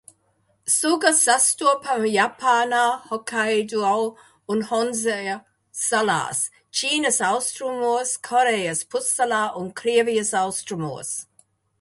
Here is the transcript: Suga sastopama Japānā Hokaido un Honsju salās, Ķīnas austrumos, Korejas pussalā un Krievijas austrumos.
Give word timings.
Suga 0.75 1.09
sastopama 1.23 2.07
Japānā 2.13 2.79
Hokaido 3.09 3.91
un 4.55 4.63
Honsju 4.71 5.35
salās, 5.83 6.41
Ķīnas 6.81 7.21
austrumos, 7.29 8.15
Korejas 8.31 8.83
pussalā 8.95 9.45
un 9.61 9.71
Krievijas 9.83 10.35
austrumos. 10.43 11.15